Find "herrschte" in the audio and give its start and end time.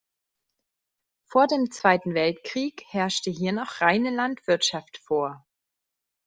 2.89-3.29